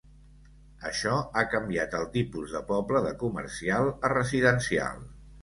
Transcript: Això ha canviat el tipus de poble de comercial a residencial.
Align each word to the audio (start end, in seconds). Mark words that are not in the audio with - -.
Això 0.91 1.17
ha 1.41 1.43
canviat 1.51 1.93
el 1.99 2.07
tipus 2.15 2.57
de 2.57 2.63
poble 2.73 3.03
de 3.09 3.13
comercial 3.21 3.93
a 4.09 4.13
residencial. 4.17 5.07